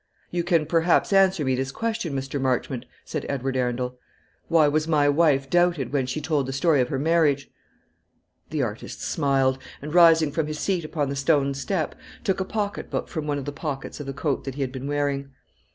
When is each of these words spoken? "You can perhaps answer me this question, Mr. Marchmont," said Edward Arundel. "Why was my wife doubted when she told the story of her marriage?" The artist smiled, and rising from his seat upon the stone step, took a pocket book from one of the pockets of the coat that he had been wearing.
"You 0.31 0.43
can 0.43 0.65
perhaps 0.65 1.13
answer 1.13 1.45
me 1.45 1.53
this 1.53 1.71
question, 1.71 2.15
Mr. 2.15 2.41
Marchmont," 2.41 2.87
said 3.05 3.23
Edward 3.29 3.55
Arundel. 3.55 3.99
"Why 4.47 4.67
was 4.67 4.87
my 4.87 5.07
wife 5.07 5.47
doubted 5.47 5.93
when 5.93 6.07
she 6.07 6.19
told 6.19 6.47
the 6.47 6.53
story 6.53 6.81
of 6.81 6.89
her 6.89 6.97
marriage?" 6.97 7.51
The 8.49 8.63
artist 8.63 9.03
smiled, 9.03 9.59
and 9.79 9.93
rising 9.93 10.31
from 10.31 10.47
his 10.47 10.57
seat 10.57 10.83
upon 10.83 11.09
the 11.09 11.15
stone 11.15 11.53
step, 11.53 11.93
took 12.23 12.39
a 12.39 12.45
pocket 12.45 12.89
book 12.89 13.09
from 13.09 13.27
one 13.27 13.37
of 13.37 13.45
the 13.45 13.51
pockets 13.51 13.99
of 13.99 14.07
the 14.07 14.11
coat 14.13 14.43
that 14.45 14.55
he 14.55 14.61
had 14.63 14.71
been 14.71 14.87
wearing. 14.87 15.29